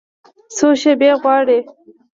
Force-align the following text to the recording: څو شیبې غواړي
څو 0.55 0.67
شیبې 0.81 1.09
غواړي 1.23 1.59